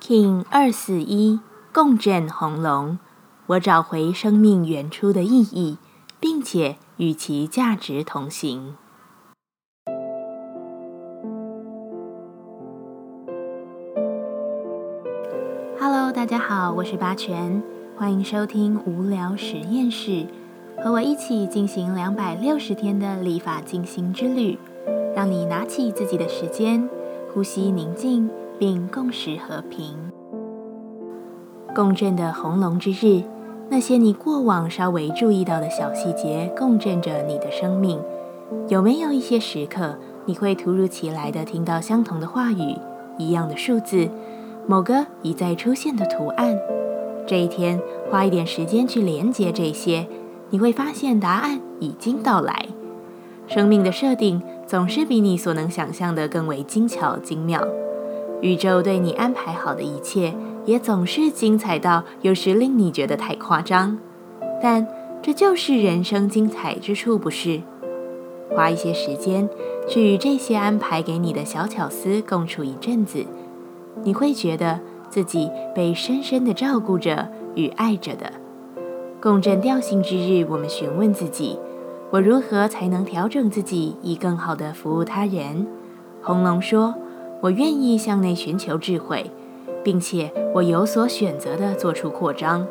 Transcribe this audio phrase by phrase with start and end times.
[0.00, 1.40] King 二四一
[1.72, 2.98] 共振红龙，
[3.46, 5.76] 我找回生命原初的意义，
[6.20, 8.76] 并且与其价值同行。
[15.78, 17.62] Hello，大家好，我是八全，
[17.96, 20.26] 欢迎收听无聊实验室，
[20.82, 24.58] 和我一起进行两百六十天的立法进行之旅，
[25.14, 26.88] 让你拿起自己的时间，
[27.34, 28.30] 呼吸宁静。
[28.58, 29.94] 并共识和平。
[31.74, 33.22] 共振的红龙之日，
[33.68, 38.00] 那些你过往稍微注意到的小细节，共振着你的生命。
[38.68, 42.76] 有没有一些时刻，你会突如其来的听到相同的话语、
[43.18, 44.08] 一样的数字、
[44.66, 46.58] 某个已在出现的图案？
[47.26, 47.78] 这一天，
[48.10, 50.06] 花一点时间去连接这些，
[50.48, 52.66] 你会发现答案已经到来。
[53.46, 57.62] 生命的设定总是比你所能想象的更为精巧精妙。
[58.40, 60.32] 宇宙对你安排好的一切，
[60.64, 63.98] 也总是精彩到有时令你觉得太夸张，
[64.62, 64.86] 但
[65.20, 67.60] 这就是人生精彩之处，不是？
[68.50, 69.48] 花一些时间
[69.88, 73.26] 去与这些安排给你的小巧思共处一阵子，
[74.04, 74.78] 你会觉得
[75.10, 78.32] 自己被深深的照顾着与爱着的。
[79.20, 81.58] 共振调性之日，我们询问自己：
[82.10, 85.66] 我如何才能调整自己，以更好的服务他人？
[86.22, 86.94] 红龙说。
[87.40, 89.30] 我愿意向内寻求智慧，
[89.84, 92.66] 并且我有所选择地做出扩张。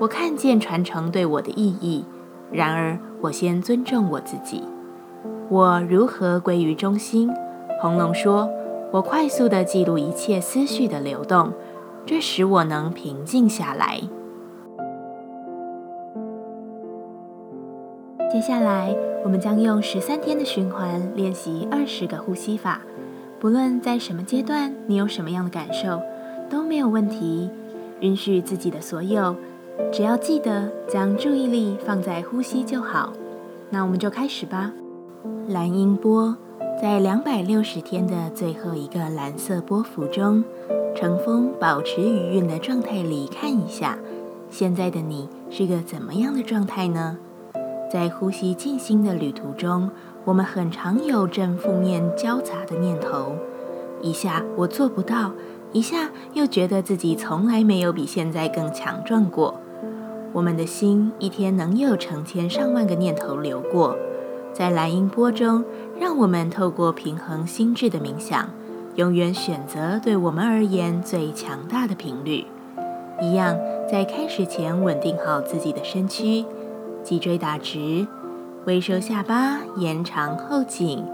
[0.00, 2.04] 我看见传承对我的意义，
[2.50, 4.62] 然而我先尊重我自己。
[5.50, 7.30] 我如何归于中心？
[7.80, 8.50] 红龙说
[8.90, 11.52] ：“我快速地记录一切思绪的流动，
[12.06, 14.00] 这使我能平静下来。”
[18.32, 22.80] 接下来，我们将用十三天的循环练习二十个呼吸法。
[23.40, 26.02] 不论在什么阶段，你有什么样的感受，
[26.50, 27.48] 都没有问题。
[28.00, 29.36] 允许自己的所有，
[29.92, 33.12] 只要记得将注意力放在呼吸就好。
[33.70, 34.72] 那我们就开始吧。
[35.48, 36.36] 蓝音波
[36.82, 40.42] 在两百六十天的最后一个蓝色波幅中，
[40.96, 43.96] 乘风保持余韵的状态里看一下，
[44.50, 47.16] 现在的你是个怎么样的状态呢？
[47.88, 49.88] 在呼吸静心的旅途中。
[50.28, 53.32] 我们很常有正负面交杂的念头，
[54.02, 55.32] 一下我做不到，
[55.72, 59.58] 一下又觉得自己从来没有比现在更强壮过。
[60.34, 63.96] 我们的心一天能有成千上万个念头流过，
[64.52, 65.64] 在蓝音波中，
[65.98, 68.50] 让我们透过平衡心智的冥想，
[68.96, 72.44] 永远选择对我们而言最强大的频率。
[73.22, 73.56] 一样，
[73.90, 76.44] 在开始前稳定好自己的身躯，
[77.02, 78.06] 脊椎打直。
[78.66, 81.04] 微收下巴，延长后颈，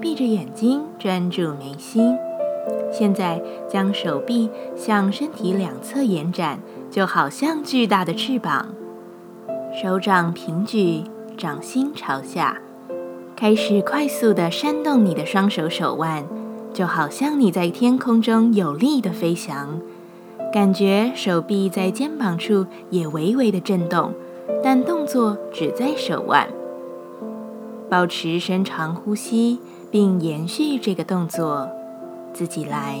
[0.00, 2.16] 闭着眼睛专注眉心。
[2.92, 6.58] 现在将手臂向身体两侧延展，
[6.90, 8.68] 就好像巨大的翅膀。
[9.80, 11.04] 手掌平举，
[11.36, 12.58] 掌心朝下，
[13.36, 16.24] 开始快速的扇动你的双手手腕，
[16.72, 19.80] 就好像你在天空中有力的飞翔。
[20.52, 24.12] 感觉手臂在肩膀处也微微的震动，
[24.64, 26.48] 但动作只在手腕。
[27.90, 29.58] 保持深长呼吸，
[29.90, 31.68] 并延续这个动作，
[32.34, 33.00] 自己来。